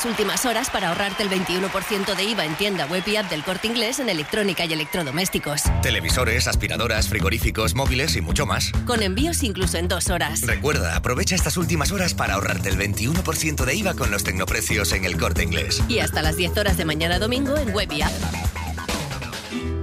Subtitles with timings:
[0.00, 3.44] las últimas horas para ahorrarte el 21% de IVA en tienda web y app del
[3.44, 5.64] corte inglés en electrónica y electrodomésticos.
[5.82, 8.72] Televisores, aspiradoras, frigoríficos, móviles y mucho más.
[8.86, 10.40] Con envíos incluso en dos horas.
[10.46, 15.04] Recuerda, aprovecha estas últimas horas para ahorrarte el 21% de IVA con los tecnoprecios en
[15.04, 15.82] el corte inglés.
[15.86, 18.49] Y hasta las 10 horas de mañana domingo en web y app.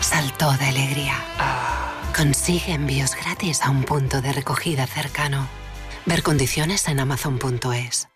[0.00, 1.14] saltó de alegría.
[2.16, 5.48] Consigue envíos gratis a un punto de recogida cercano.
[6.06, 8.08] Ver condiciones en amazon.es.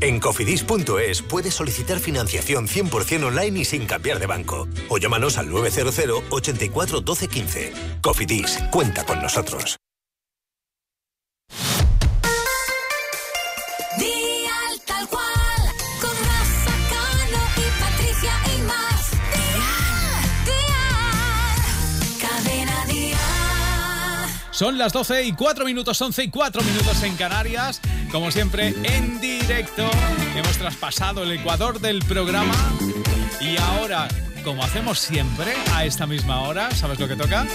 [0.00, 4.68] En cofidis.es puedes solicitar financiación 100% online y sin cambiar de banco.
[4.88, 7.72] O llámanos al 900 84 12 15.
[8.02, 9.76] Cofidis, cuenta con nosotros.
[24.52, 27.80] Son las 12 y 4 minutos, 11 y 4 minutos en Canarias.
[28.10, 29.90] Como siempre, en directo.
[30.36, 32.54] Hemos traspasado el ecuador del programa.
[33.40, 34.08] Y ahora,
[34.44, 37.46] como hacemos siempre, a esta misma hora, ¿sabes lo que toca?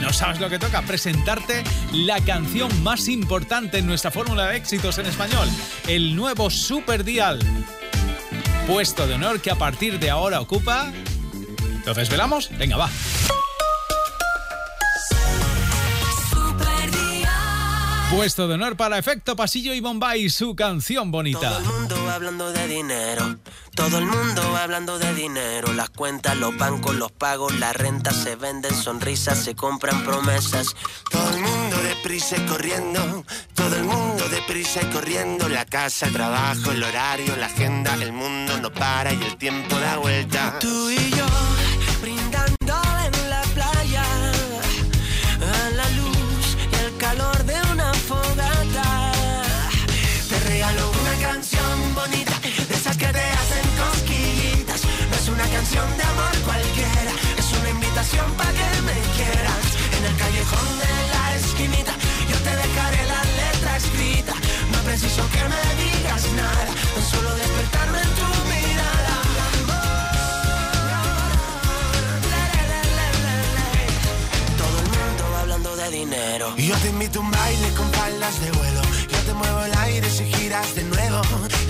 [0.00, 0.82] ¿No sabes lo que toca?
[0.82, 5.48] Presentarte la canción más importante en nuestra fórmula de éxitos en español.
[5.86, 7.38] El nuevo Super Dial.
[8.66, 10.92] Puesto de honor que a partir de ahora ocupa...
[11.86, 12.50] ¿Lo desvelamos?
[12.58, 12.90] Venga, va.
[18.14, 21.40] Puesto de honor para Efecto Pasillo y Bombay, su canción bonita.
[21.40, 23.38] Todo el mundo hablando de dinero,
[23.74, 25.72] todo el mundo hablando de dinero.
[25.72, 30.76] Las cuentas, los bancos, los pagos, la renta se venden, sonrisas, se compran promesas.
[31.10, 35.48] Todo el mundo deprisa y corriendo, todo el mundo deprisa y corriendo.
[35.48, 39.76] La casa, el trabajo, el horario, la agenda, el mundo no para y el tiempo
[39.76, 40.58] da vuelta.
[40.60, 41.26] Tú y yo
[58.12, 59.64] para que me quieras.
[59.96, 61.92] En el callejón de la esquinita,
[62.28, 64.34] yo te dejaré la letra escrita.
[64.72, 66.64] No preciso que me digas nada,
[66.94, 69.16] tan solo despertarme en tu mirada.
[74.58, 76.54] Todo el mundo hablando de dinero.
[76.56, 78.82] Yo te invito a un baile con palas de vuelo.
[79.12, 79.66] Yo te muevo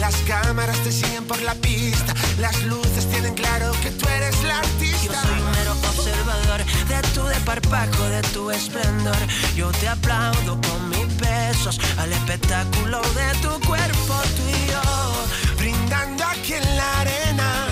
[0.05, 2.13] Las cámaras te siguen por la pista.
[2.39, 5.23] Las luces tienen claro que tú eres la Yo artista.
[5.23, 9.17] soy un mero observador de tu desparpajo, de tu esplendor.
[9.57, 15.57] Yo te aplaudo con mis besos al espectáculo de tu cuerpo, tú y yo.
[15.57, 17.67] Brindando aquí en la arena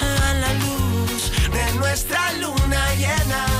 [0.00, 3.57] A la luz de nuestra luna llena.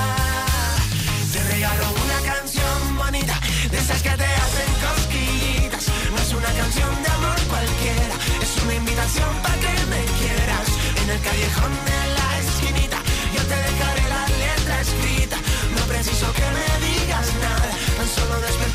[11.48, 12.98] Callejón de la esquinita,
[13.34, 15.36] yo te dejaré la letra escrita.
[15.76, 18.67] No preciso que me digas nada, tan solo despertarme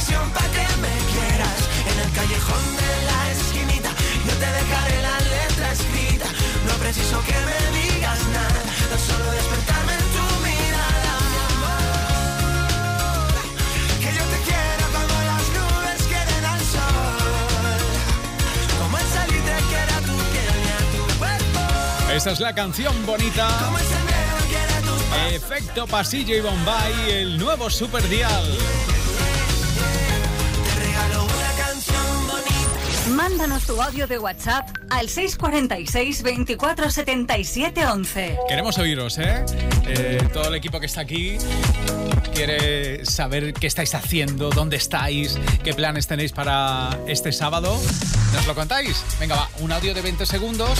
[0.00, 1.60] invitación para que me quieras.
[1.86, 3.90] En el callejón de la esquinita,
[4.26, 6.26] yo te dejaré la letra escrita.
[6.66, 11.84] No preciso que me digas nada, tan solo despertarme en tu mirada, mi amor.
[14.00, 17.80] Que yo te quiero como las nubes quieren al sol.
[18.80, 21.60] Como el salitre quiere a tu piel y a tu cuerpo.
[22.12, 23.84] Esta es la canción bonita Como el
[25.34, 28.89] Efecto Pasillo y Bombay, el nuevo Super Dial.
[31.02, 33.10] Regalo una canción bonita.
[33.10, 38.38] Mándanos tu audio de WhatsApp al 646 24 77 11.
[38.48, 39.44] Queremos oíros, ¿eh?
[39.86, 41.38] Eh, Todo el equipo que está aquí
[42.34, 47.78] quiere saber qué estáis haciendo, dónde estáis, qué planes tenéis para este sábado.
[48.32, 49.04] ¿Nos lo contáis?
[49.18, 50.78] Venga, va, un audio de 20 segundos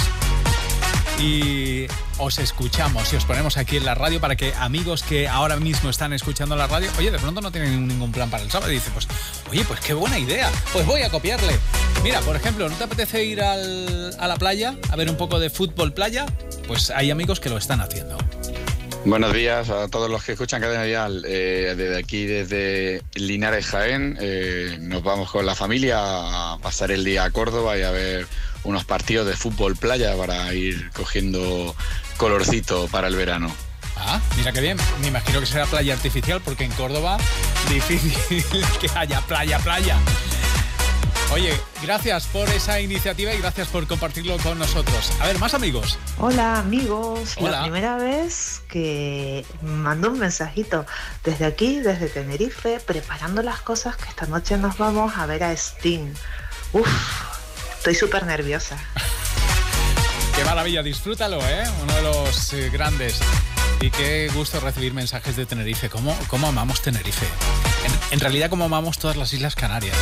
[1.20, 1.86] y
[2.18, 5.90] os escuchamos y os ponemos aquí en la radio para que amigos que ahora mismo
[5.90, 8.74] están escuchando la radio, oye, de pronto no tienen ningún plan para el sábado y
[8.76, 9.06] dicen, pues,
[9.50, 11.58] oye, pues qué buena idea, pues voy a copiarle.
[12.02, 15.38] Mira, por ejemplo, ¿no te apetece ir al- a la playa a ver un poco
[15.38, 16.26] de fútbol playa?
[16.66, 18.16] Pues hay amigos que lo están haciendo.
[19.04, 21.24] Buenos días a todos los que escuchan Cadena Dial.
[21.26, 25.98] Eh, desde aquí, desde Linares Jaén, eh, nos vamos con la familia
[26.52, 28.26] a pasar el día a Córdoba y a ver
[28.62, 31.74] unos partidos de fútbol playa para ir cogiendo
[32.18, 33.50] colorcito para el verano.
[33.96, 34.76] Ah, mira qué bien.
[35.00, 37.16] Me imagino que será playa artificial porque en Córdoba
[37.68, 38.44] difícil
[38.80, 39.96] que haya playa, playa.
[41.32, 45.12] Oye, gracias por esa iniciativa y gracias por compartirlo con nosotros.
[45.20, 45.96] A ver, más amigos.
[46.18, 47.50] Hola amigos, Hola.
[47.52, 50.86] la primera vez que mando un mensajito
[51.22, 55.52] desde aquí, desde Tenerife, preparando las cosas que esta noche nos vamos a ver a
[55.52, 56.12] Sting.
[56.72, 56.88] Uf,
[57.78, 58.76] estoy súper nerviosa.
[60.34, 61.62] Qué maravilla, disfrútalo, ¿eh?
[61.82, 63.20] Uno de los eh, grandes.
[63.80, 65.88] Y qué gusto recibir mensajes de Tenerife.
[65.88, 67.26] ¿Cómo, cómo amamos Tenerife?
[67.84, 69.96] En, en realidad, cómo amamos todas las Islas Canarias.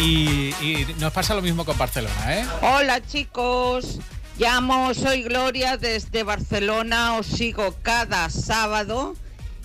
[0.00, 2.46] Y, nos pasa lo mismo con Barcelona, ¿eh?
[2.62, 3.98] Hola chicos,
[4.38, 9.14] llamo, soy Gloria desde Barcelona, os sigo cada sábado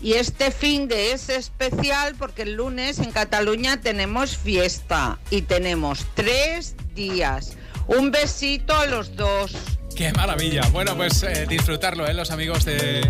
[0.01, 6.05] y este fin de es especial porque el lunes en Cataluña tenemos fiesta y tenemos
[6.15, 7.53] tres días.
[7.87, 9.53] Un besito a los dos.
[9.95, 10.61] Qué maravilla.
[10.73, 12.13] Bueno, pues eh, disfrutarlo, ¿eh?
[12.13, 13.01] Los amigos de,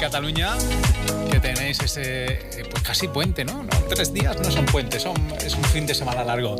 [0.00, 0.56] Cataluña,
[1.30, 3.66] que tenéis ese, eh, pues casi puente, ¿no?
[3.88, 6.56] Tres días no son puentes, son, es un fin de semana largo.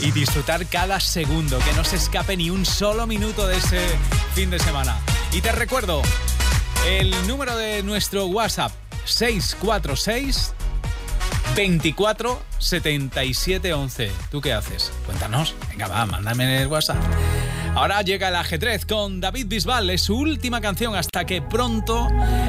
[0.00, 3.80] Y disfrutar cada segundo, que no se escape ni un solo minuto de ese
[4.34, 4.96] fin de semana.
[5.32, 6.00] Y te recuerdo,
[6.86, 8.72] el número de nuestro WhatsApp,
[9.04, 10.54] 646
[11.56, 14.12] 24 77 11.
[14.30, 14.92] ¿Tú qué haces?
[15.04, 15.54] Cuéntanos.
[15.70, 17.02] Venga, va, mándame el WhatsApp.
[17.74, 19.88] Ahora llega el ajedrez con David Bisbal.
[19.90, 22.08] Es su última canción hasta que pronto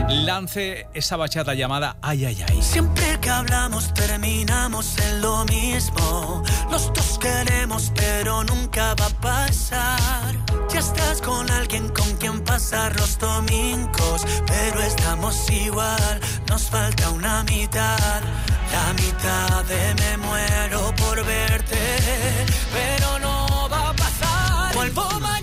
[0.10, 2.62] lance esa bachata llamada Ay, ay, ay.
[2.62, 6.44] Siempre que hablamos terminamos en lo mismo.
[6.70, 10.36] Los dos queremos, pero nunca va a pasar.
[10.72, 16.20] Ya estás con alguien con quien pasar los domingos, pero estamos igual.
[16.50, 18.22] Nos falta una mitad.
[18.72, 21.78] La mitad de me muero por verte,
[22.74, 23.43] pero no
[24.84, 24.94] pasar.
[24.94, 25.43] Vuelvo mañana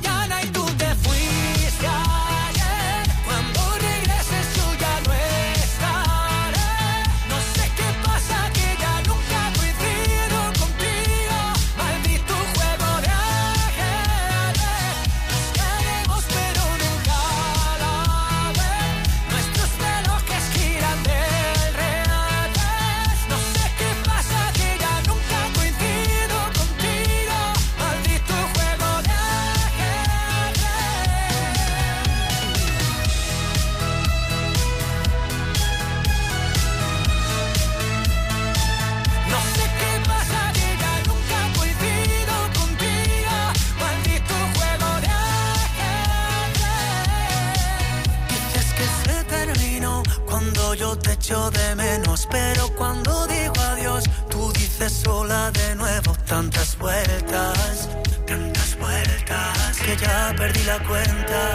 [50.75, 56.79] yo te echo de menos, pero cuando digo adiós, tú dices sola de nuevo tantas
[56.79, 57.89] vueltas,
[58.27, 61.53] tantas vueltas que ya perdí la cuenta.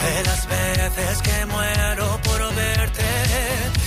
[0.00, 3.79] De las veces que muero por verte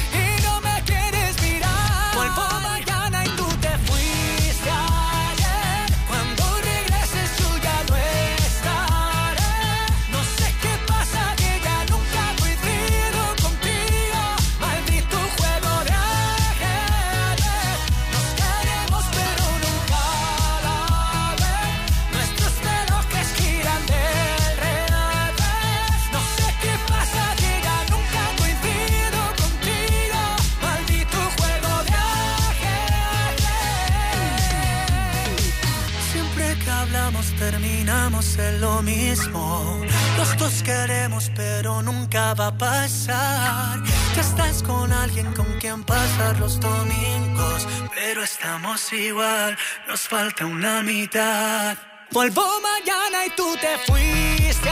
[38.60, 39.82] lo mismo.
[40.18, 43.80] Los dos queremos pero nunca va a pasar.
[44.16, 49.58] Ya estás con alguien con quien pasar los domingos, pero estamos igual.
[49.88, 51.78] Nos falta una mitad.
[52.12, 54.70] Vuelvo mañana y tú te fuiste.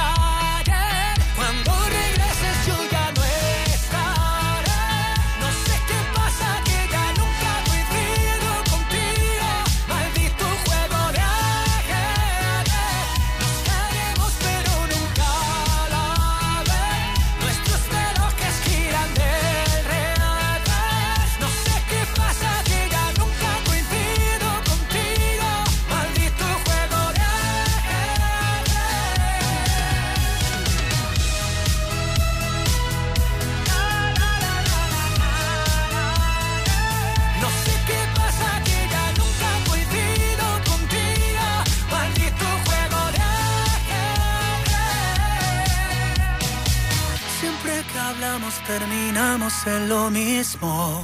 [48.79, 51.03] Terminamos en lo mismo.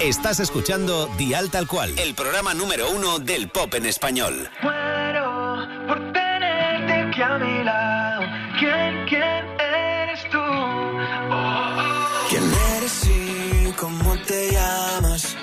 [0.00, 4.50] Estás escuchando Dial Tal Cual, el programa número uno del pop en español.
[4.62, 5.26] Muero
[5.86, 8.22] por tenerte aquí a mi lado.
[8.58, 10.44] ¿Quién, quién eres tú?
[12.28, 12.44] ¿Quién
[12.76, 15.36] eres y cómo te llamas?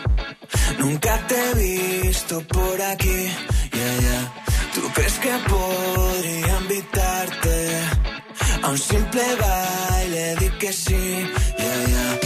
[0.79, 3.19] Nunca te he visto por aquí,
[3.71, 4.33] yeah, yeah.
[4.73, 7.44] ¿Tú crees que podría invitarte
[8.65, 10.35] a un simple baile?
[10.39, 10.95] Di que sí,
[11.57, 12.24] yeah, yeah.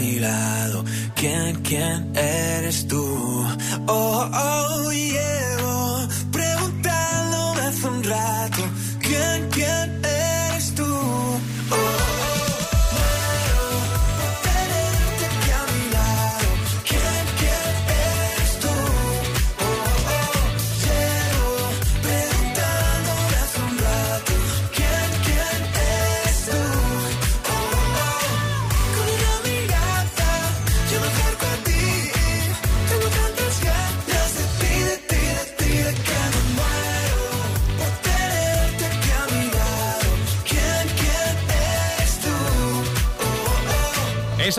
[0.00, 0.84] Mi lado.
[1.14, 2.89] ¿Quién, quién eres tú?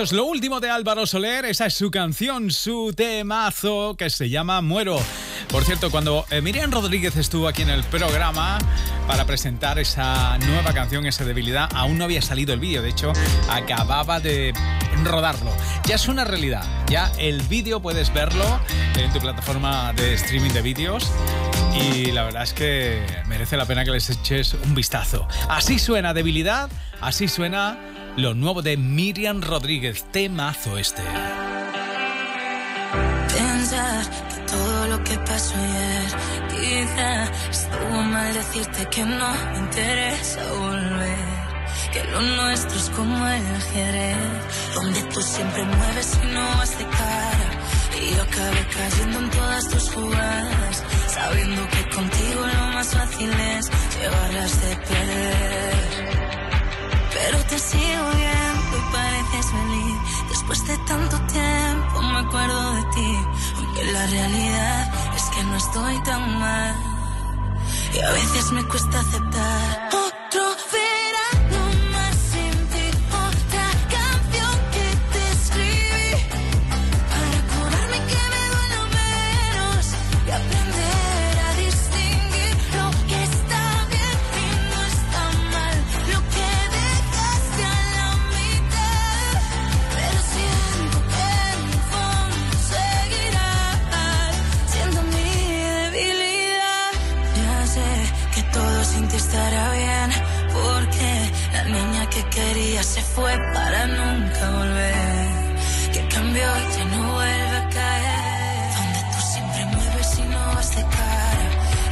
[0.01, 4.59] Es lo último de Álvaro Soler, esa es su canción, su temazo que se llama
[4.59, 4.99] Muero.
[5.47, 8.57] Por cierto, cuando eh, Miriam Rodríguez estuvo aquí en el programa
[9.05, 13.13] para presentar esa nueva canción, esa debilidad, aún no había salido el vídeo, de hecho,
[13.47, 14.55] acababa de
[15.03, 15.51] rodarlo.
[15.85, 18.59] Ya es una realidad, ya el vídeo puedes verlo
[18.95, 21.11] en tu plataforma de streaming de vídeos
[21.75, 25.27] y la verdad es que merece la pena que les eches un vistazo.
[25.47, 27.77] Así suena debilidad, así suena
[28.17, 31.01] lo nuevo de Miriam Rodríguez, temazo este.
[33.33, 36.05] Pensar que todo lo que pasó ayer
[36.49, 41.41] quizá estuvo mal decirte que no me interesa volver.
[41.93, 44.17] Que lo nuestro es como el ajedrez,
[44.75, 47.49] donde tú siempre mueves y no vas de cara.
[48.01, 53.69] Y yo acabé cayendo en todas tus jugadas, sabiendo que contigo lo más fácil es
[53.99, 56.00] llevarlas de perder.
[57.23, 59.97] Pero te sigo viendo y pareces feliz.
[60.29, 63.17] Después de tanto tiempo me acuerdo de ti.
[63.57, 66.75] Aunque la realidad es que no estoy tan mal.
[67.93, 70.10] Y a veces me cuesta aceptar.
[103.15, 105.51] Fue para nunca volver.
[105.93, 108.69] Que cambió y ya no vuelve a caer.
[108.77, 111.47] Donde tú siempre mueves y no vas de cara.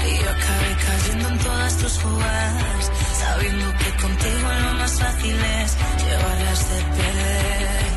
[0.08, 2.92] Y yo acabé cayendo en todas tus jugadas.
[3.22, 7.90] Sabiendo que contigo lo más fácil es llevar ganas de perder.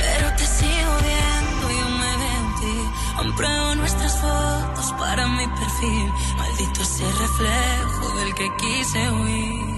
[0.00, 2.76] Pero te sigo viendo, yo me veo en ti.
[3.16, 6.12] Compruebo nuestras fotos para mi perfil.
[6.36, 9.77] Maldito ese reflejo del que quise huir.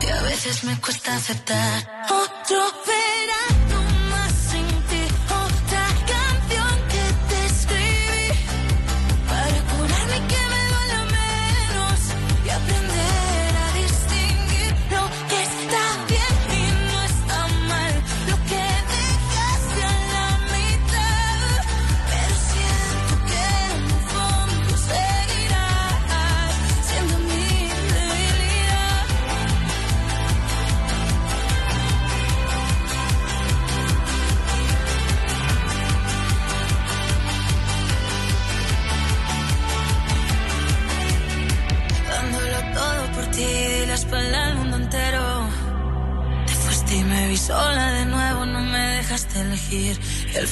[0.00, 2.04] Que a veces me cuesta aceptar.
[2.04, 3.47] Otro verano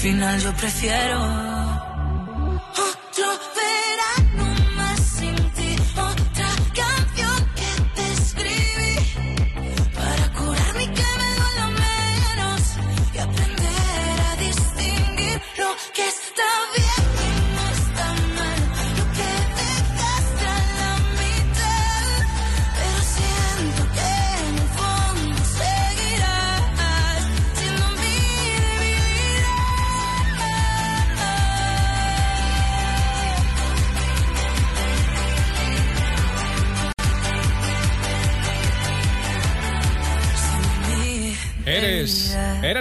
[0.07, 1.06] final yo prefiero.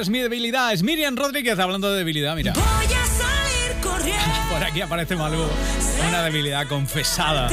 [0.05, 0.71] Eres mi debilidad.
[0.71, 2.53] Es Miriam Rodríguez hablando de debilidad, mira.
[2.53, 4.23] Voy a salir corriendo.
[4.51, 5.47] Por aquí aparece Malú.
[6.07, 7.49] Una debilidad confesada.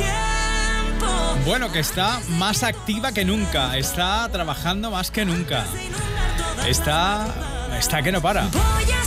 [1.47, 3.79] Bueno, que está más activa que nunca.
[3.79, 5.65] Está trabajando más que nunca.
[6.67, 7.27] Está.
[7.79, 8.43] Está que no para.
[8.49, 9.02] Voy a.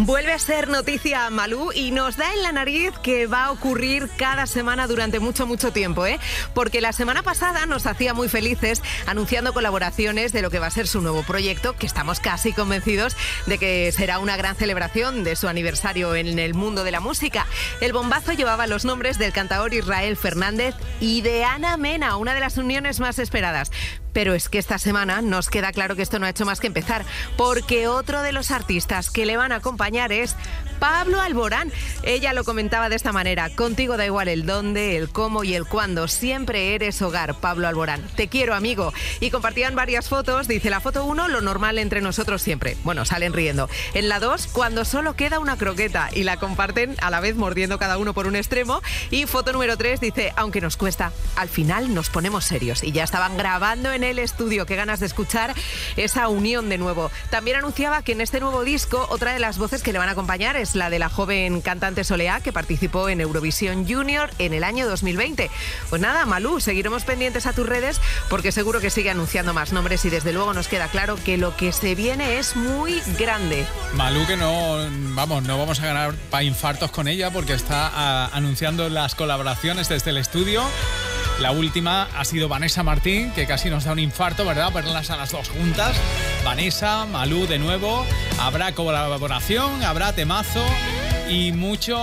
[0.00, 4.08] Vuelve a ser noticia Malú y nos da en la nariz que va a ocurrir
[4.16, 6.20] cada semana durante mucho, mucho tiempo, ¿eh?
[6.54, 10.70] Porque la semana pasada nos hacía muy felices anunciando colaboraciones de lo que va a
[10.70, 15.34] ser su nuevo proyecto, que estamos casi convencidos de que será una gran celebración de
[15.34, 17.48] su aniversario en el mundo de la música.
[17.80, 22.40] El bombazo llevaba los nombres del cantador Israel Fernández y de Ana Mena, una de
[22.40, 23.72] las uniones más esperadas.
[24.12, 26.66] Pero es que esta semana nos queda claro que esto no ha hecho más que
[26.66, 27.04] empezar,
[27.36, 30.36] porque otro de los artistas que le van a acompañar es
[30.78, 31.72] Pablo Alborán.
[32.02, 35.66] Ella lo comentaba de esta manera, contigo da igual el dónde, el cómo y el
[35.66, 38.02] cuándo, siempre eres hogar, Pablo Alborán.
[38.16, 38.92] Te quiero, amigo.
[39.20, 42.76] Y compartían varias fotos, dice la foto 1, lo normal entre nosotros siempre.
[42.84, 43.68] Bueno, salen riendo.
[43.94, 47.78] En la 2, cuando solo queda una croqueta y la comparten a la vez mordiendo
[47.78, 48.80] cada uno por un extremo.
[49.10, 52.82] Y foto número 3 dice, aunque nos cuesta, al final nos ponemos serios.
[52.82, 55.54] Y ya estaban grabando en el estudio, qué ganas de escuchar
[55.96, 57.10] esa unión de nuevo.
[57.30, 60.12] También anunciaba que en este nuevo disco, otra de las voces que le van a
[60.12, 64.64] acompañar es la de la joven cantante Soleá, que participó en Eurovisión Junior en el
[64.64, 65.50] año 2020.
[65.90, 70.04] Pues nada, Malú, seguiremos pendientes a tus redes porque seguro que sigue anunciando más nombres
[70.04, 73.66] y desde luego nos queda claro que lo que se viene es muy grande.
[73.94, 74.78] Malú que no,
[75.14, 79.88] vamos, no vamos a ganar para infartos con ella porque está ah, anunciando las colaboraciones
[79.88, 80.62] desde el estudio.
[81.40, 84.72] La última ha sido Vanessa Martín, que casi nos da un infarto, ¿verdad?
[84.72, 85.96] Verlas a las dos juntas.
[86.44, 88.04] Vanessa, Malú de nuevo.
[88.40, 90.64] Habrá colaboración, habrá temazo
[91.30, 91.96] y mucho,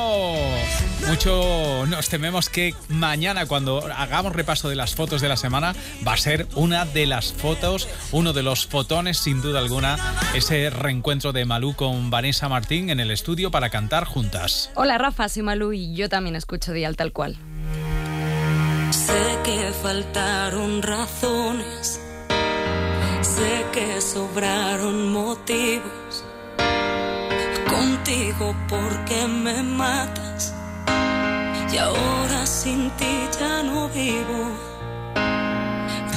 [1.05, 1.85] mucho.
[1.87, 5.75] Nos tememos que mañana, cuando hagamos repaso de las fotos de la semana,
[6.07, 9.97] va a ser una de las fotos, uno de los fotones, sin duda alguna,
[10.33, 14.71] ese reencuentro de Malú con Vanessa Martín en el estudio para cantar juntas.
[14.75, 17.37] Hola Rafa, soy Malú y yo también escucho Dial tal cual.
[19.05, 21.99] Sé que faltaron razones,
[23.21, 26.23] sé que sobraron motivos.
[27.69, 30.55] Contigo porque me matas
[31.71, 34.41] y ahora sin ti ya no vivo.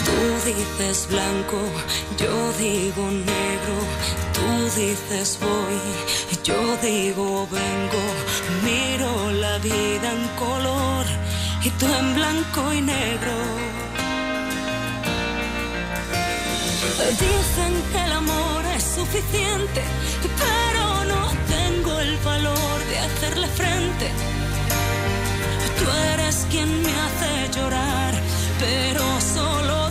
[0.06, 1.60] Tú dices blanco,
[2.16, 3.76] yo digo negro.
[4.36, 5.78] Tú dices voy,
[6.42, 8.04] yo digo vengo.
[8.64, 11.27] Miro la vida en color
[11.68, 13.34] en blanco y negro.
[17.10, 19.82] Dicen que el amor es suficiente,
[20.42, 24.10] pero no tengo el valor de hacerle frente.
[25.78, 28.14] Tú eres quien me hace llorar,
[28.58, 29.90] pero solo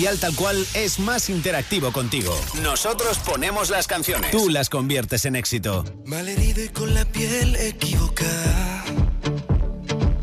[0.00, 2.34] dial tal cual es más interactivo contigo.
[2.62, 4.30] Nosotros ponemos las canciones.
[4.30, 5.84] Tú las conviertes en éxito.
[6.06, 8.84] Malherido y con la piel equivocada.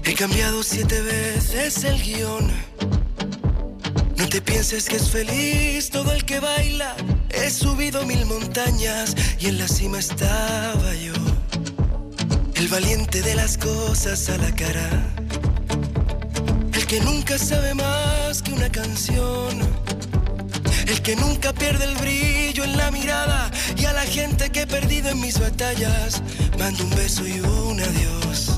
[0.03, 2.51] He cambiado siete veces el guion.
[4.17, 6.95] No te pienses que es feliz todo el que baila.
[7.29, 11.13] He subido mil montañas y en la cima estaba yo.
[12.55, 15.26] El valiente de las cosas a la cara.
[16.89, 19.59] El que nunca sabe más que una canción.
[20.87, 23.51] El que nunca pierde el brillo en la mirada.
[23.75, 26.23] Y a la gente que he perdido en mis batallas,
[26.57, 28.57] mando un beso y un adiós.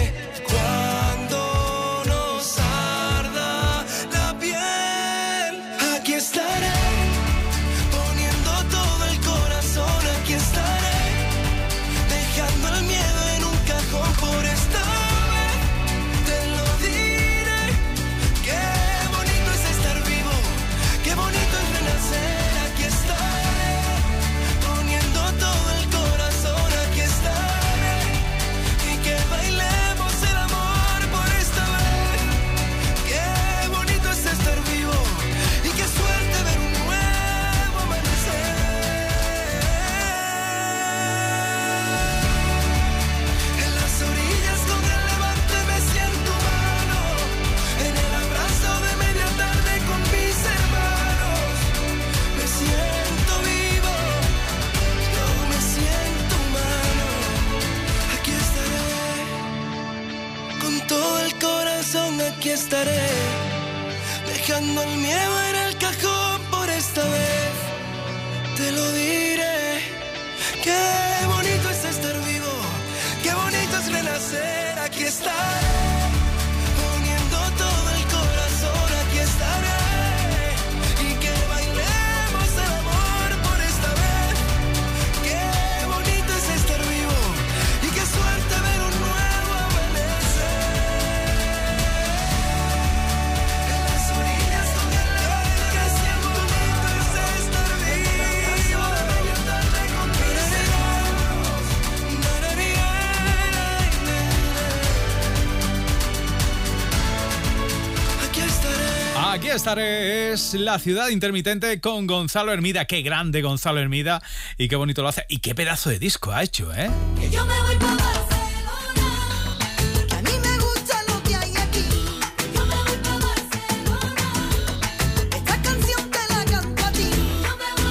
[109.61, 112.85] Estaré es la ciudad intermitente con Gonzalo Hermida.
[112.85, 114.19] Qué grande Gonzalo Hermida
[114.57, 115.23] y qué bonito lo hace.
[115.29, 116.89] Y qué pedazo de disco ha hecho, ¿eh?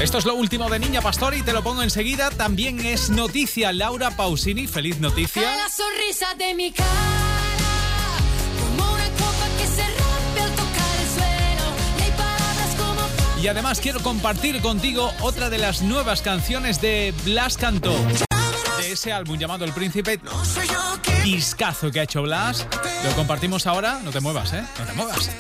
[0.00, 2.30] Esto es lo último de Niña Pastor y te lo pongo enseguida.
[2.30, 4.66] También es noticia Laura Pausini.
[4.66, 5.42] Feliz noticia.
[5.42, 7.19] La sonrisa de mi cara.
[13.42, 17.94] Y además quiero compartir contigo otra de las nuevas canciones de Blas Cantó.
[18.78, 20.20] De ese álbum llamado El Príncipe.
[21.24, 22.66] Discazo que ha hecho Blas.
[23.02, 24.00] Lo compartimos ahora.
[24.04, 24.62] No te muevas, ¿eh?
[24.78, 25.30] No te muevas.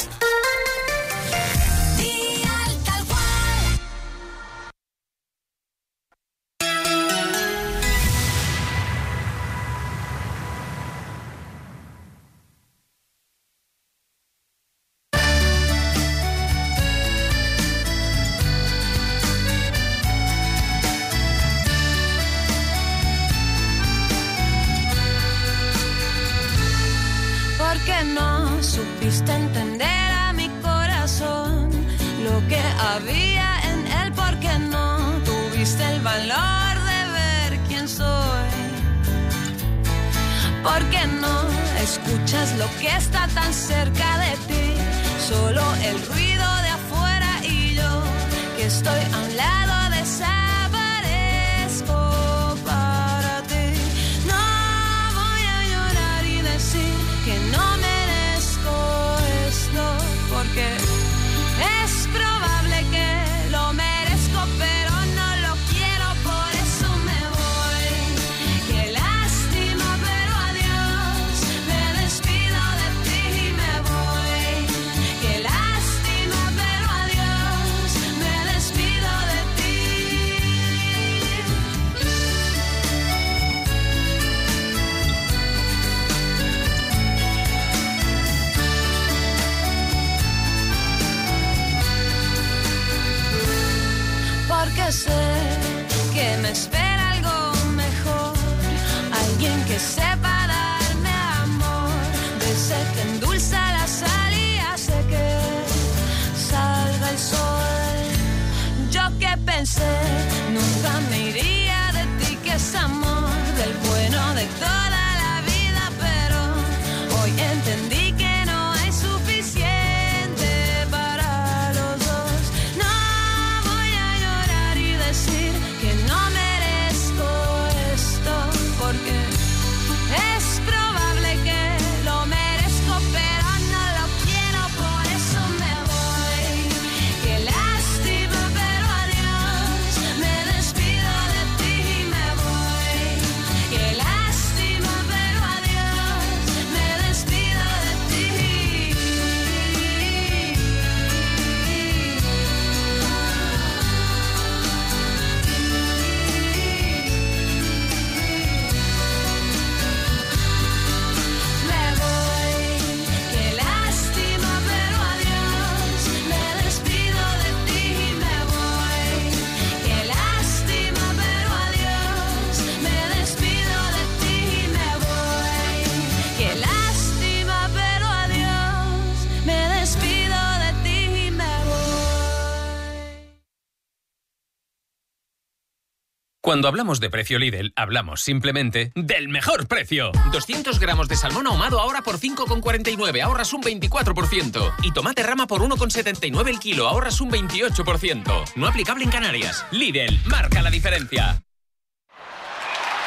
[186.50, 190.10] Cuando hablamos de precio Lidl, hablamos simplemente del mejor precio.
[190.32, 194.74] 200 gramos de salmón ahumado ahora por 5,49, ahorras un 24%.
[194.82, 198.54] Y tomate rama por 1,79 el kilo, ahorras un 28%.
[198.56, 199.64] No aplicable en Canarias.
[199.70, 201.40] Lidl, marca la diferencia.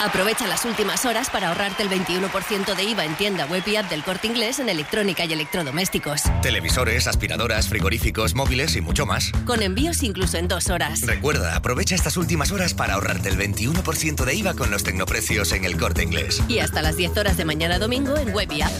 [0.03, 3.89] Aprovecha las últimas horas para ahorrarte el 21% de IVA en tienda web y app
[3.89, 6.23] del corte inglés en electrónica y electrodomésticos.
[6.41, 9.31] Televisores, aspiradoras, frigoríficos, móviles y mucho más.
[9.45, 11.03] Con envíos incluso en dos horas.
[11.03, 15.63] Recuerda, aprovecha estas últimas horas para ahorrarte el 21% de IVA con los tecnoprecios en
[15.63, 16.43] el corte inglés.
[16.49, 18.73] Y hasta las 10 horas de mañana domingo en web y app.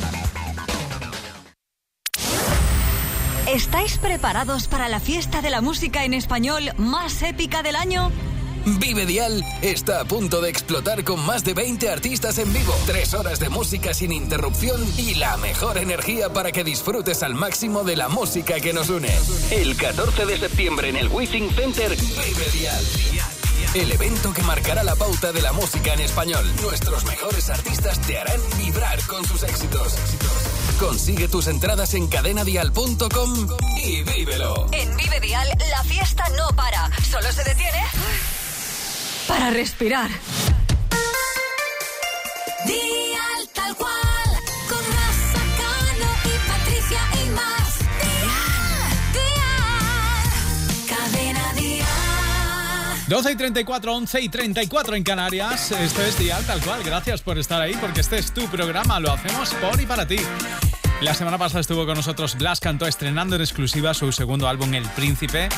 [3.47, 8.11] ¿Estáis preparados para la fiesta de la música en español más épica del año?
[8.65, 13.13] Vive Dial está a punto de explotar con más de 20 artistas en vivo, tres
[13.13, 17.97] horas de música sin interrupción y la mejor energía para que disfrutes al máximo de
[17.97, 19.13] la música que nos une.
[19.51, 22.85] El 14 de septiembre en el Withing Center, Vive Dial.
[23.73, 26.45] El evento que marcará la pauta de la música en español.
[26.61, 29.95] Nuestros mejores artistas te harán vibrar con sus éxitos.
[30.79, 33.47] Consigue tus entradas en cadenadial.com
[33.83, 34.67] y vívelo.
[34.71, 37.79] En Vive Dial, la fiesta no para, solo se detiene
[39.27, 40.09] para respirar.
[42.65, 43.91] Dial tal cual,
[44.69, 47.79] con Rafa Cano y Patricia y más.
[48.01, 53.07] Dial, Dial, cadena Dial.
[53.07, 55.71] 12 y 34, 11 y 34 en Canarias.
[55.71, 56.83] Esto es Dial tal cual.
[56.83, 58.99] Gracias por estar ahí porque este es tu programa.
[58.99, 60.17] Lo hacemos por y para ti.
[61.01, 64.87] La semana pasada estuvo con nosotros Blas Cantó estrenando en exclusiva su segundo álbum El
[64.89, 65.49] Príncipe.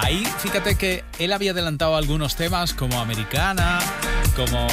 [0.00, 3.80] Ahí, fíjate que él había adelantado algunos temas como Americana,
[4.36, 4.68] como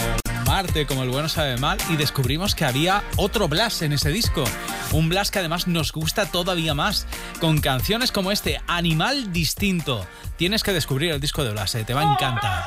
[0.45, 4.43] Marte, como El Bueno Sabe Mal, y descubrimos que había otro Blas en ese disco.
[4.91, 7.07] Un Blas que además nos gusta todavía más,
[7.39, 10.05] con canciones como este, Animal Distinto.
[10.37, 12.63] Tienes que descubrir el disco de Blas, eh, te va a encantar.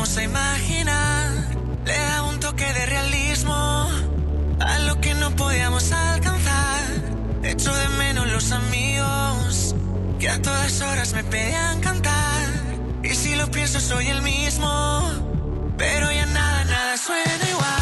[0.00, 1.30] Jugábamos a imaginar.
[1.84, 3.88] Le daba un toque de realismo
[4.60, 6.82] a lo que no podíamos alcanzar.
[7.42, 9.74] Echo de menos los amigos
[10.18, 12.48] que a todas horas me pedían cantar.
[13.02, 15.02] Y si lo pienso, soy el mismo,
[15.76, 17.79] pero ya nada, nada suena igual.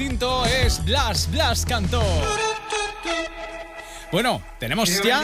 [0.00, 2.02] Distinto es Blas Blas Cantó.
[4.10, 5.22] Bueno, tenemos ya.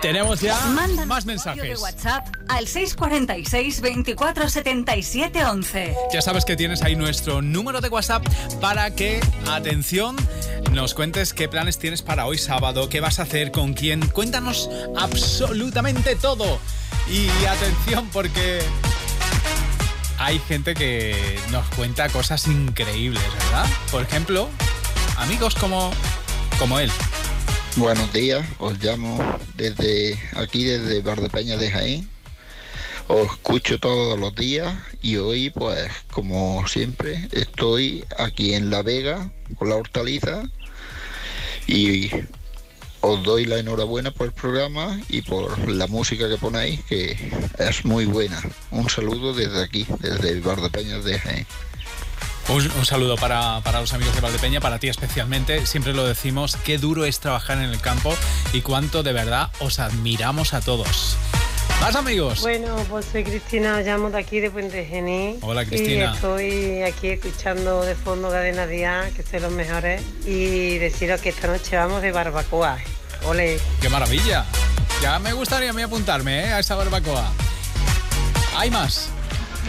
[0.00, 1.62] Tenemos ya Mándanos más mensajes.
[1.62, 5.96] de WhatsApp al 646 24 77 11.
[6.12, 8.24] Ya sabes que tienes ahí nuestro número de WhatsApp
[8.60, 9.20] para que,
[9.50, 10.14] atención,
[10.70, 14.06] nos cuentes qué planes tienes para hoy sábado, qué vas a hacer, con quién.
[14.08, 16.60] Cuéntanos absolutamente todo.
[17.10, 18.60] Y atención porque
[20.22, 21.16] hay gente que
[21.50, 23.66] nos cuenta cosas increíbles, ¿verdad?
[23.90, 24.48] Por ejemplo,
[25.16, 25.90] amigos como,
[26.60, 26.90] como él.
[27.74, 29.18] Buenos días, os llamo
[29.56, 32.08] desde aquí, desde Valdepeña de Jaén.
[33.08, 39.28] Os escucho todos los días y hoy, pues, como siempre, estoy aquí en La Vega
[39.56, 40.44] con la hortaliza
[41.66, 42.10] y
[43.02, 47.84] os doy la enhorabuena por el programa y por la música que ponéis, que es
[47.84, 48.40] muy buena.
[48.70, 51.46] Un saludo desde aquí, desde Valdepeñas de Jaén.
[52.48, 55.66] Un, un saludo para, para los amigos de Valdepeña, para ti especialmente.
[55.66, 58.14] Siempre lo decimos, qué duro es trabajar en el campo
[58.52, 61.16] y cuánto de verdad os admiramos a todos.
[61.80, 62.40] Más amigos.
[62.42, 65.38] Bueno, pues soy Cristina, llamo de aquí de Puente Genil.
[65.42, 66.12] Hola, Cristina.
[66.12, 70.00] Y estoy aquí escuchando de fondo Cadena Día, que son los mejores.
[70.24, 72.78] Y deciros que esta noche vamos de barbacoa.
[73.24, 73.58] Ole.
[73.80, 74.44] ¡Qué maravilla!
[75.02, 76.52] Ya me gustaría a mí apuntarme ¿eh?
[76.52, 77.32] a esa barbacoa.
[78.56, 79.10] ¿Hay más?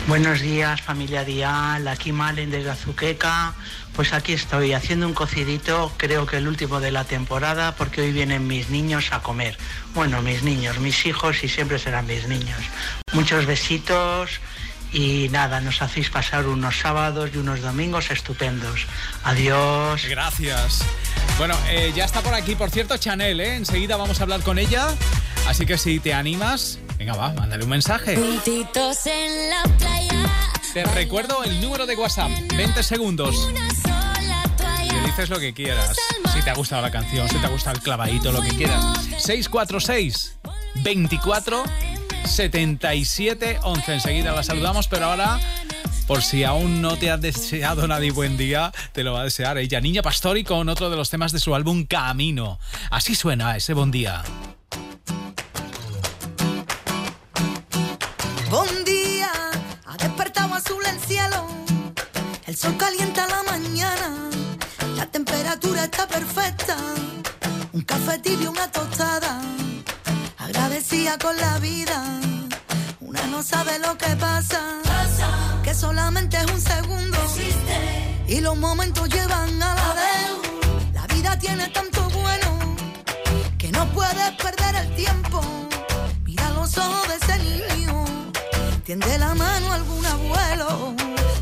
[0.06, 3.54] Buenos días, familia Dial, aquí Malen desde Azuqueca.
[3.96, 8.12] Pues aquí estoy haciendo un cocidito, creo que el último de la temporada, porque hoy
[8.12, 9.58] vienen mis niños a comer.
[9.94, 12.60] Bueno, mis niños, mis hijos y siempre serán mis niños.
[13.14, 14.42] Muchos besitos
[14.92, 18.88] y nada, nos hacéis pasar unos sábados y unos domingos estupendos.
[19.24, 20.06] Adiós.
[20.10, 20.84] Gracias.
[21.38, 23.56] Bueno, eh, ya está por aquí, por cierto, Chanel, ¿eh?
[23.56, 24.90] Enseguida vamos a hablar con ella.
[25.48, 28.14] Así que si te animas, venga, va, mándale un mensaje.
[28.16, 30.30] En la playa.
[30.74, 33.50] Te recuerdo el número de WhatsApp, 20 segundos.
[34.84, 35.96] Y le dices lo que quieras.
[36.34, 38.84] Si te ha gustado la canción, si te ha gustado el clavadito, lo que quieras.
[39.20, 40.38] 646
[40.84, 41.64] 24
[42.26, 43.94] 77 11.
[43.94, 45.40] Enseguida la saludamos, pero ahora,
[46.08, 49.58] por si aún no te ha deseado nadie buen día, te lo va a desear
[49.58, 49.80] ella.
[49.80, 52.60] Niña Pastori con otro de los temas de su álbum Camino.
[52.90, 54.24] Así suena ese buen día.
[60.94, 61.48] El cielo.
[62.46, 64.08] El sol calienta la mañana.
[64.96, 66.78] La temperatura está perfecta.
[67.72, 69.42] Un café tibio, una tostada.
[70.38, 71.98] Agradecida con la vida.
[73.00, 74.62] Una no sabe lo que pasa.
[75.64, 77.18] Que solamente es un segundo.
[78.28, 80.32] Y los momentos llevan a la vez.
[80.94, 82.50] La vida tiene tanto bueno
[83.58, 85.42] que no puedes perder el tiempo.
[86.24, 87.93] Mira los ojos de ese niño.
[88.86, 90.94] Tiende la mano a algún abuelo.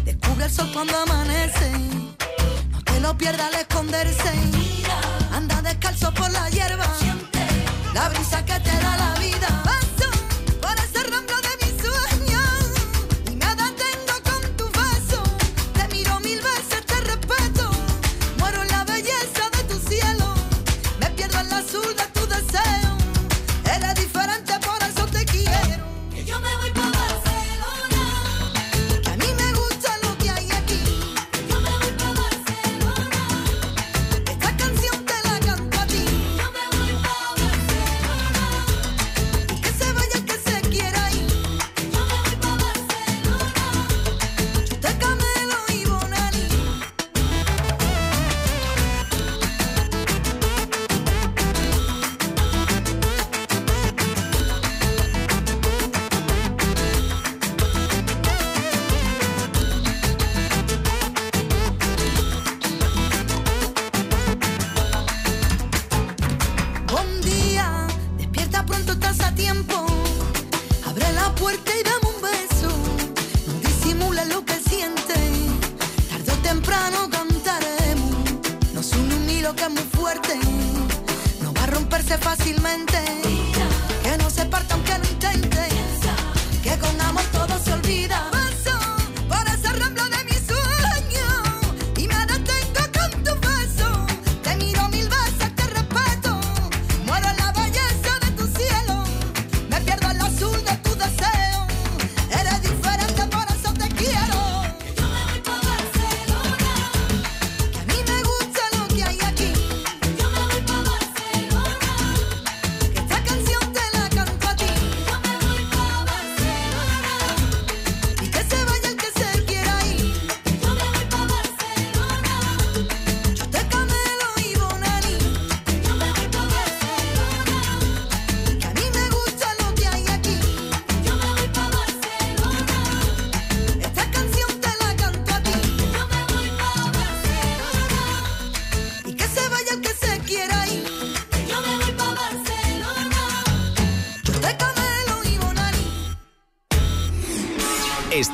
[0.06, 1.72] Descubre el sol cuando amanece.
[2.70, 4.32] No te lo pierdas al esconderse.
[5.34, 6.86] Anda descalzo por la hierba.
[7.96, 9.64] La brisa que te da la vida.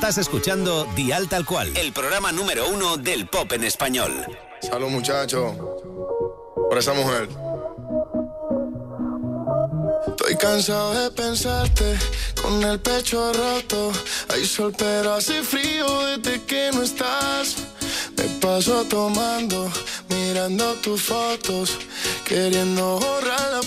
[0.08, 4.10] Estás escuchando Dial Tal Cual, el programa número uno del pop en español.
[4.62, 5.54] Salud, muchacho.
[6.54, 7.28] Por esa mujer.
[10.06, 11.98] Estoy cansado de pensarte
[12.40, 13.92] con el pecho roto.
[14.30, 17.56] Hay sol, pero hace frío desde que no estás.
[18.16, 19.70] Me paso tomando,
[20.08, 21.76] mirando tus fotos,
[22.24, 23.66] queriendo borrarlas,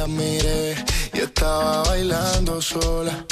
[0.00, 0.74] la miré
[1.12, 3.26] y estaba bailando sola,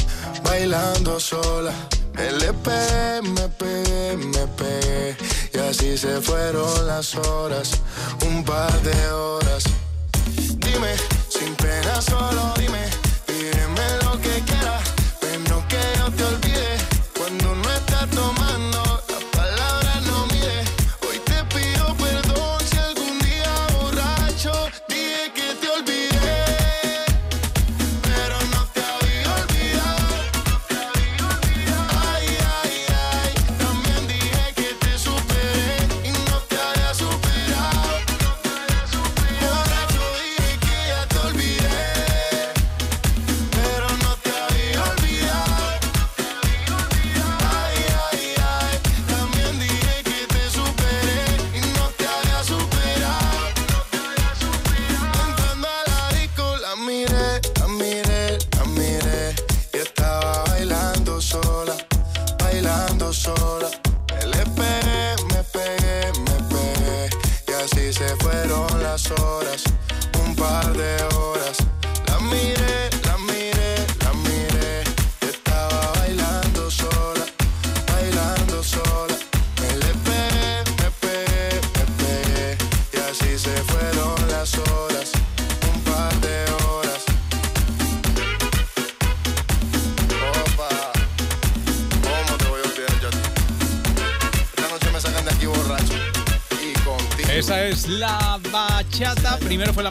[0.44, 1.72] bailando sola.
[2.14, 5.16] Me le pegué, me pegué, me pegué
[5.54, 7.70] y así se fueron las horas,
[8.26, 9.64] un par de horas.
[10.66, 10.92] Dime,
[11.30, 12.84] sin pena solo dime,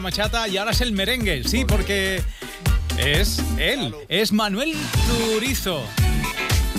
[0.08, 1.44] bachata y ahora es el merengue.
[1.44, 2.22] Sí, porque
[2.96, 4.74] es él, es Manuel
[5.06, 5.84] Turizo.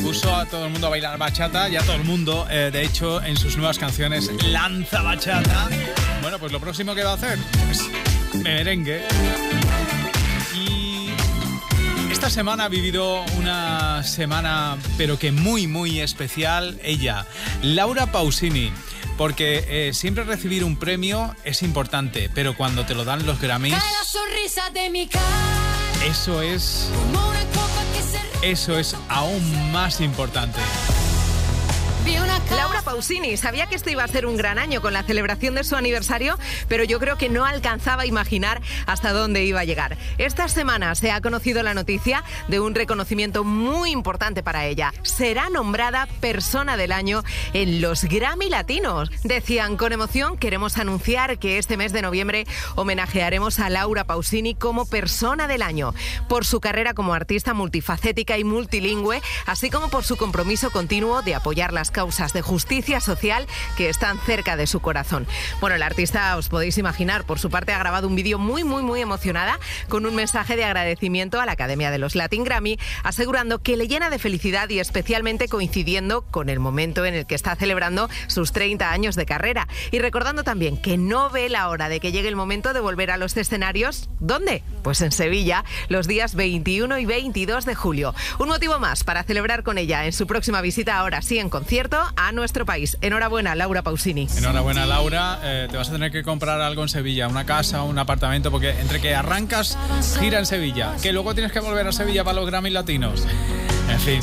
[0.01, 3.21] Puso a todo el mundo a bailar bachata, ya todo el mundo, eh, de hecho,
[3.21, 5.69] en sus nuevas canciones lanza bachata.
[6.23, 7.87] Bueno, pues lo próximo que va a hacer, pues
[8.43, 9.03] merengue.
[10.55, 11.09] Y
[12.11, 17.27] esta semana ha vivido una semana, pero que muy, muy especial, ella,
[17.61, 18.71] Laura Pausini.
[19.19, 23.75] Porque eh, siempre recibir un premio es importante, pero cuando te lo dan los Grammys,
[24.73, 25.25] de mi cara
[26.05, 30.57] eso es, como una copa que se eso es aún más importante.
[32.05, 32.28] vi una cara.
[32.55, 35.63] Laura Pausini, sabía que esto iba a ser un gran año con la celebración de
[35.63, 36.37] su aniversario,
[36.67, 39.97] pero yo creo que no alcanzaba a imaginar hasta dónde iba a llegar.
[40.17, 44.93] Esta semana se ha conocido la noticia de un reconocimiento muy importante para ella.
[45.03, 47.23] Será nombrada Persona del Año
[47.53, 49.11] en los Grammy Latinos.
[49.23, 54.85] Decían con emoción, queremos anunciar que este mes de noviembre homenajearemos a Laura Pausini como
[54.85, 55.93] Persona del Año,
[56.27, 61.35] por su carrera como artista multifacética y multilingüe, así como por su compromiso continuo de
[61.35, 65.27] apoyar las causas de justicia social que están cerca de su corazón.
[65.61, 68.83] Bueno, la artista, os podéis imaginar, por su parte ha grabado un vídeo muy, muy,
[68.83, 73.61] muy emocionada con un mensaje de agradecimiento a la Academia de los Latin Grammy, asegurando
[73.61, 77.55] que le llena de felicidad y especialmente coincidiendo con el momento en el que está
[77.55, 79.67] celebrando sus 30 años de carrera.
[79.91, 83.11] Y recordando también que no ve la hora de que llegue el momento de volver
[83.11, 84.09] a los escenarios.
[84.19, 84.63] ¿Dónde?
[84.83, 88.13] Pues en Sevilla, los días 21 y 22 de julio.
[88.37, 92.01] Un motivo más para celebrar con ella en su próxima visita, ahora sí en concierto,
[92.19, 92.97] a nuestro país.
[92.99, 94.27] Enhorabuena, Laura Pausini.
[94.37, 95.39] Enhorabuena, Laura.
[95.41, 98.71] Eh, te vas a tener que comprar algo en Sevilla, una casa, un apartamento, porque
[98.71, 99.77] entre que arrancas,
[100.19, 103.25] gira en Sevilla, que luego tienes que volver a Sevilla para los Grammy Latinos.
[103.89, 104.19] En fin,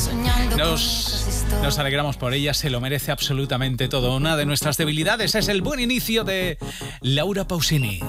[0.59, 4.15] nos, nos alegramos por ella, se lo merece absolutamente todo.
[4.15, 6.59] Una de nuestras debilidades es el buen inicio de
[7.01, 8.01] Laura Pausini.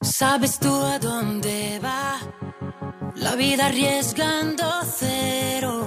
[0.00, 2.18] ¿Sabes tú a dónde va?
[3.16, 4.66] La vida arriesgando
[4.98, 5.86] cero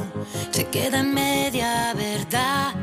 [0.51, 2.73] se queda en media verdad,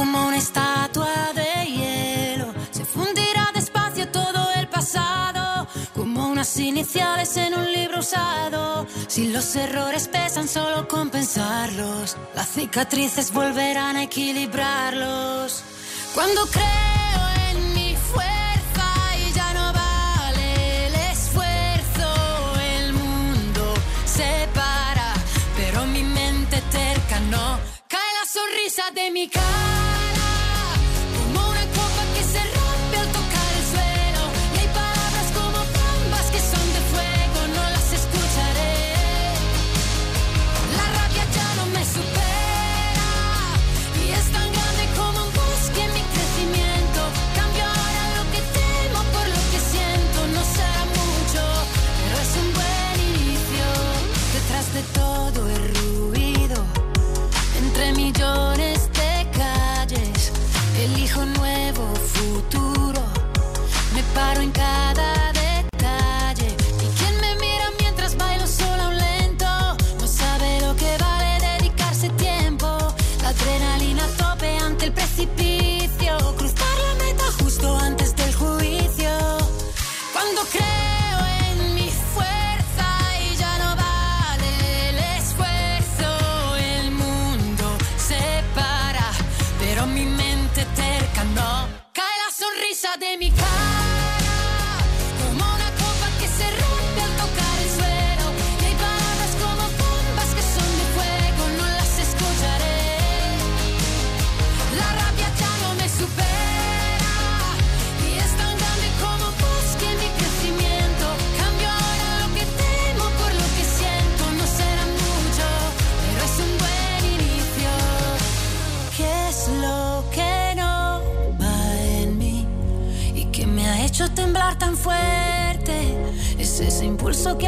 [0.00, 2.54] como una estatua de hielo.
[2.70, 8.86] Se fundirá despacio todo el pasado, como unas iniciales en un libro usado.
[9.08, 15.64] Si los errores pesan solo compensarlos, las cicatrices volverán a equilibrarlos.
[16.14, 18.86] Cuando creo en mi fuerza
[19.22, 22.08] y ya no vale el esfuerzo,
[22.74, 23.74] el mundo
[24.06, 25.12] se para,
[25.58, 27.69] pero mi mente terca no
[28.32, 30.19] sonrisa de mi cara.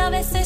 [0.03, 0.42] A veces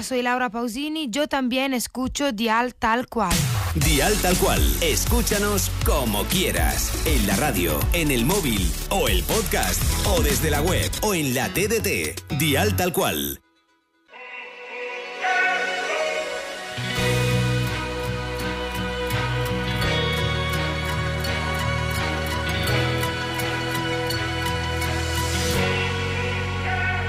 [0.00, 1.10] Hola soy Laura Pausini.
[1.10, 3.36] Yo también escucho Dial tal cual.
[3.74, 4.62] Dial tal cual.
[4.80, 6.90] Escúchanos como quieras.
[7.04, 11.34] En la radio, en el móvil o el podcast o desde la web o en
[11.34, 12.38] la TDT.
[12.38, 13.42] Dial tal cual.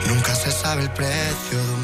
[0.10, 1.71] Nunca se sabe el precio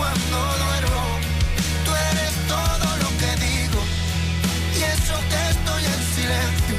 [0.00, 1.04] cuando duermo.
[1.84, 3.80] Tú eres todo lo que digo
[4.76, 6.76] y eso que estoy en silencio.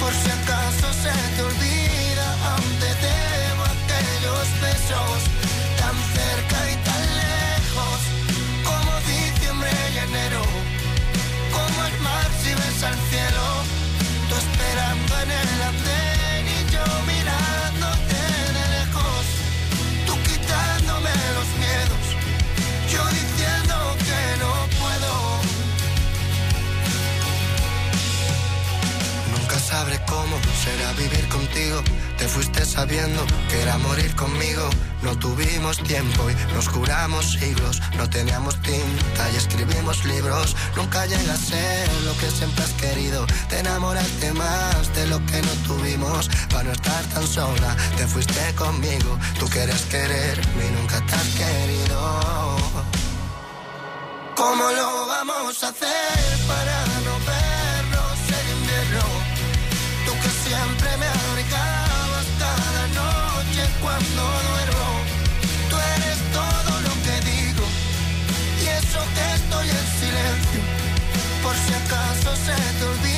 [0.00, 5.31] Por si acaso se te olvida, aún te debo aquellos besos
[30.62, 31.82] será vivir contigo.
[32.18, 34.68] Te fuiste sabiendo que era morir conmigo.
[35.02, 37.82] No tuvimos tiempo y nos curamos siglos.
[37.96, 40.56] No teníamos tinta y escribimos libros.
[40.76, 43.26] Nunca llega a ser lo que siempre has querido.
[43.48, 46.28] Te enamoraste más de lo que no tuvimos.
[46.50, 49.18] Para no estar tan sola, te fuiste conmigo.
[49.40, 52.56] Tú quieres quererme y nunca te has querido.
[54.36, 56.81] ¿Cómo lo vamos a hacer para
[60.44, 64.88] siempre me abrigabas cada noche cuando duermo.
[65.70, 67.64] Tú eres todo lo que digo
[68.62, 70.60] y eso que estoy en silencio.
[71.42, 73.11] Por si acaso se te olvida,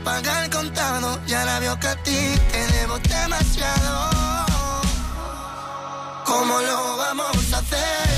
[0.00, 1.20] pagué al contado.
[1.26, 2.20] Y ahora veo que a ti
[2.52, 4.10] te debo demasiado.
[6.24, 8.09] ¿Cómo lo vamos a hacer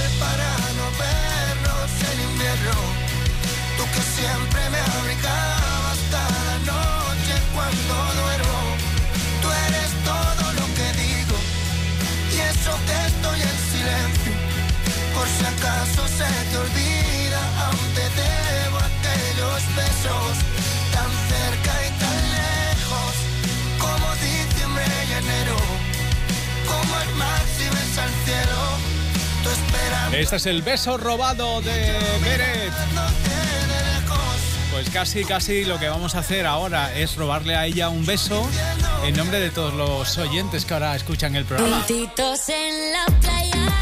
[30.12, 32.72] Este es el beso robado de Beret.
[34.70, 38.46] Pues casi, casi lo que vamos a hacer ahora es robarle a ella un beso
[39.04, 41.78] en nombre de todos los oyentes que ahora escuchan el programa.
[41.78, 43.72] Juntitos en la playa,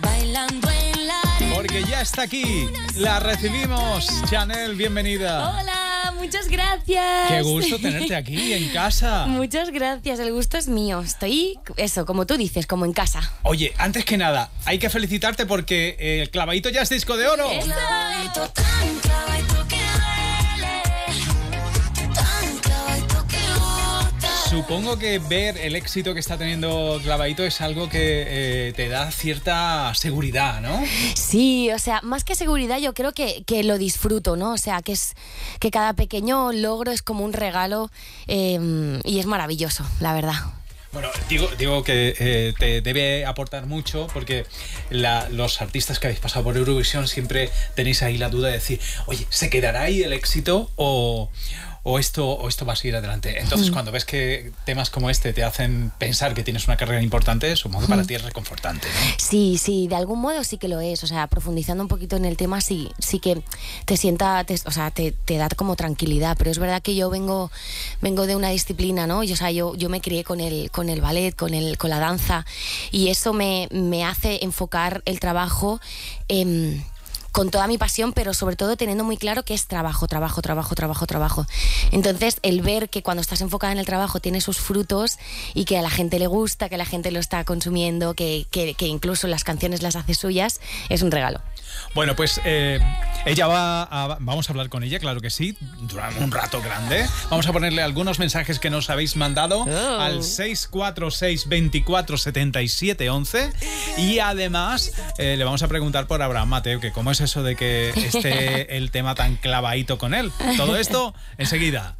[0.00, 1.54] bailando en la arena.
[1.54, 2.68] Porque ya está aquí.
[2.96, 4.08] La recibimos.
[4.30, 5.58] Chanel, bienvenida.
[5.58, 5.77] Hola,
[6.18, 7.28] muchas gracias.
[7.28, 9.26] Qué gusto tenerte aquí en casa.
[9.28, 11.00] Muchas gracias, el gusto es mío.
[11.00, 13.32] Estoy, eso, como tú dices, como en casa.
[13.42, 17.48] Oye, antes que nada, hay que felicitarte porque el clavadito ya es disco de oro.
[17.62, 18.52] Clavadito,
[24.48, 29.10] Supongo que ver el éxito que está teniendo Clavadito es algo que eh, te da
[29.10, 30.82] cierta seguridad, ¿no?
[31.14, 34.52] Sí, o sea, más que seguridad, yo creo que, que lo disfruto, ¿no?
[34.54, 35.14] O sea, que es
[35.60, 37.90] que cada pequeño logro es como un regalo
[38.26, 40.36] eh, y es maravilloso, la verdad.
[40.90, 44.46] Bueno, digo, digo que eh, te debe aportar mucho porque
[44.88, 48.80] la- los artistas que habéis pasado por Eurovisión siempre tenéis ahí la duda de decir,
[49.04, 51.30] oye, ¿se quedará ahí el éxito o,
[51.90, 53.40] o esto, o esto va a seguir adelante?
[53.40, 53.72] Entonces, Mm.
[53.72, 57.82] cuando ves que temas como este te hacen pensar que tienes una carrera importante, supongo
[57.84, 58.06] que para Mm.
[58.06, 58.86] ti es reconfortante.
[58.88, 59.14] ¿no?
[59.16, 61.02] Sí, sí, de algún modo sí que lo es.
[61.02, 63.42] O sea, profundizando un poquito en el tema, sí, sí que
[63.86, 66.36] te sienta, te- o sea, te, te da como tranquilidad.
[66.38, 67.50] Pero es verdad que yo vengo,
[68.02, 69.24] vengo de una disciplina, ¿no?
[69.24, 71.88] Y, o sea, yo, yo me crié con el, con el ballet, con el, con
[71.90, 72.44] la danza,
[72.90, 75.80] y eso me, me hace enfocar el trabajo.
[76.28, 76.82] em,
[77.32, 80.74] con toda mi pasión, pero sobre todo teniendo muy claro que es trabajo, trabajo, trabajo,
[80.74, 81.46] trabajo, trabajo.
[81.92, 85.18] Entonces, el ver que cuando estás enfocada en el trabajo tiene sus frutos
[85.54, 88.74] y que a la gente le gusta, que la gente lo está consumiendo, que, que-
[88.74, 91.40] que incluso las canciones las hace suyas, es un regalo.
[91.94, 92.78] Bueno, pues eh,
[93.26, 97.06] ella va a, vamos a hablar con ella, claro que sí, durante un rato grande.
[97.30, 100.00] Vamos a ponerle algunos mensajes que nos habéis mandado Oh.
[100.00, 103.52] al 646 24 77 11
[103.98, 107.56] y además eh, le vamos a preguntar por Abraham Mateo, que cómo es eso de
[107.56, 110.30] que esté el tema tan clavadito con él.
[110.56, 111.96] Todo esto enseguida.